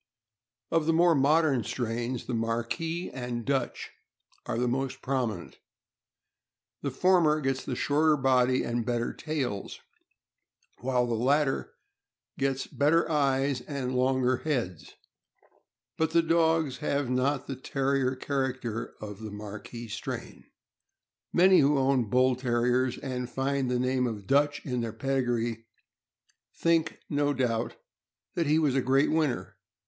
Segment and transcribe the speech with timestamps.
[0.71, 3.91] Of the more modern strains, the Marquis and Dutch
[4.47, 5.59] are the most prominent.
[6.81, 9.79] The former gets the shorter body and better tails,
[10.79, 11.75] while the latter
[12.39, 14.95] gets better eyes and longer heads,
[15.99, 20.45] but the dogs have not the Terrier character of the Marquis strain.
[21.31, 25.67] Many who own Bull Terriers, and find the name of Dutch in their pedigree,
[26.55, 27.75] think, no doubt,
[28.33, 29.57] that he was a great winner.